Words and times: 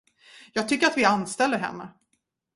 Jag 0.53 0.69
tycker 0.69 0.87
att 0.87 0.97
vi 0.97 1.05
anställer 1.05 1.57
henne. 1.57 1.87